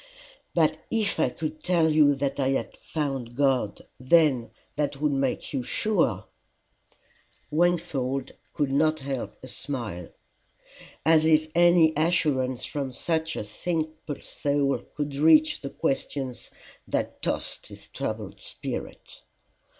"But 0.55 0.79
if 0.89 1.19
I 1.19 1.29
could 1.29 1.61
tell 1.63 1.87
you 1.87 2.17
I 2.19 2.47
had 2.49 2.75
found 2.75 3.35
God, 3.35 3.85
then 3.99 4.49
that 4.75 4.99
would 4.99 5.11
make 5.11 5.53
you 5.53 5.61
sure." 5.61 6.25
Wingfold 7.51 8.31
could 8.55 8.71
not 8.71 9.01
help 9.01 9.35
a 9.43 9.47
smile: 9.47 10.09
as 11.05 11.23
if 11.25 11.51
any 11.53 11.93
assurance 11.95 12.65
from 12.65 12.91
such 12.91 13.35
a 13.35 13.43
simple 13.43 14.19
soul 14.19 14.79
could 14.95 15.15
reach 15.17 15.61
the 15.61 15.69
questions 15.69 16.49
that 16.87 17.21
tossed 17.21 17.67
his 17.67 17.87
troubled 17.87 18.41
spirit! 18.41 19.21